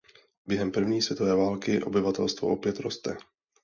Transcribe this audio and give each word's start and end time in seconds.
Během 0.45 0.71
první 0.71 1.01
světové 1.01 1.35
války 1.35 1.83
obyvatelstvo 1.83 2.47
opět 2.47 2.79
roste. 2.79 3.17